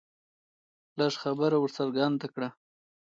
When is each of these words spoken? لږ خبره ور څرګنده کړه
لږ 0.99 1.13
خبره 1.23 1.57
ور 1.59 1.71
څرګنده 1.77 2.27
کړه 2.33 2.49